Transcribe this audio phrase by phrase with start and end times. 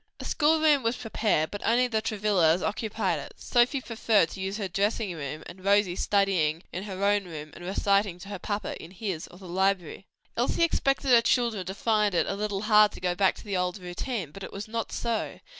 [0.19, 4.57] A school room was prepared, but only the Travillas occupied it, Sophie preferring to use
[4.57, 8.83] her dressing room, and Rosie studying in her own room, and reciting to her papa
[8.83, 10.07] in his or the library.
[10.35, 13.55] Elsie expected her children to find it a little hard to go back to the
[13.55, 15.37] old routine; but it was not so.